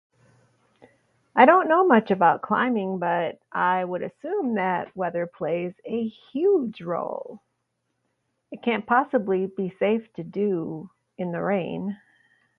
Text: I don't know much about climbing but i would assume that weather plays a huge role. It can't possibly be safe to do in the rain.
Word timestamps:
I 1.35 1.45
don't 1.45 1.69
know 1.69 1.85
much 1.85 2.09
about 2.11 2.41
climbing 2.41 2.97
but 2.99 3.39
i 3.51 3.83
would 3.85 4.01
assume 4.03 4.55
that 4.55 4.95
weather 4.95 5.25
plays 5.27 5.73
a 5.85 6.07
huge 6.07 6.81
role. 6.81 7.39
It 8.51 8.63
can't 8.63 8.87
possibly 8.87 9.45
be 9.45 9.75
safe 9.77 10.11
to 10.13 10.23
do 10.23 10.89
in 11.19 11.31
the 11.31 11.41
rain. 11.43 11.99